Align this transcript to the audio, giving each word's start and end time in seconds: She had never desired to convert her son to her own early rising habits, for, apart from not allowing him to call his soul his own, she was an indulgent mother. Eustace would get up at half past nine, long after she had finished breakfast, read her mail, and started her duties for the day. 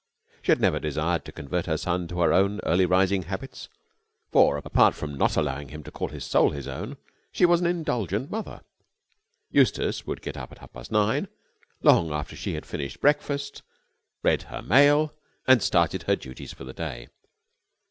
She 0.41 0.51
had 0.51 0.59
never 0.59 0.79
desired 0.79 1.25
to 1.25 1.31
convert 1.31 1.67
her 1.67 1.77
son 1.77 2.07
to 2.07 2.21
her 2.21 2.33
own 2.33 2.59
early 2.63 2.87
rising 2.87 3.21
habits, 3.21 3.69
for, 4.31 4.57
apart 4.57 4.95
from 4.95 5.13
not 5.13 5.37
allowing 5.37 5.67
him 5.69 5.83
to 5.83 5.91
call 5.91 6.07
his 6.07 6.25
soul 6.25 6.49
his 6.49 6.67
own, 6.67 6.97
she 7.31 7.45
was 7.45 7.61
an 7.61 7.67
indulgent 7.67 8.31
mother. 8.31 8.61
Eustace 9.51 10.07
would 10.07 10.23
get 10.23 10.37
up 10.37 10.51
at 10.51 10.57
half 10.57 10.73
past 10.73 10.91
nine, 10.91 11.27
long 11.83 12.11
after 12.11 12.35
she 12.35 12.55
had 12.55 12.65
finished 12.65 12.99
breakfast, 12.99 13.61
read 14.23 14.41
her 14.41 14.63
mail, 14.63 15.13
and 15.45 15.61
started 15.61 16.01
her 16.01 16.15
duties 16.15 16.51
for 16.51 16.63
the 16.63 16.73
day. 16.73 17.07